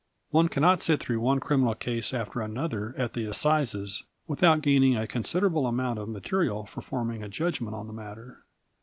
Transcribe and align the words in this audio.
One 0.31 0.47
cannot 0.49 0.81
sit 0.81 0.99
through 0.99 1.19
one 1.19 1.39
criminal 1.39 1.75
case 1.75 2.11
after 2.11 2.41
another 2.41 2.95
at 2.97 3.13
the 3.13 3.25
Assizes 3.25 4.01
without 4.25 4.63
gaining 4.63 4.97
a 4.97 5.05
considerable 5.05 5.67
amount 5.67 5.99
of 5.99 6.09
material 6.09 6.65
for 6.65 6.81
forming 6.81 7.21
a 7.21 7.29
judgment 7.29 7.75
on 7.75 7.85
this 7.85 7.95
matter. 7.95 8.43